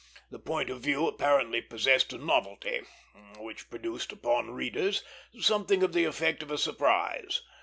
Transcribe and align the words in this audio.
The 0.31 0.39
point 0.39 0.71
of 0.71 0.81
view 0.81 1.07
apparently 1.07 1.61
possessed 1.61 2.11
a 2.11 2.17
novelty, 2.17 2.81
which 3.37 3.69
produced 3.69 4.11
upon 4.11 4.49
readers 4.49 5.03
something 5.39 5.83
of 5.83 5.93
the 5.93 6.05
effect 6.05 6.41
of 6.41 6.49
a 6.49 6.57
surprise. 6.57 7.43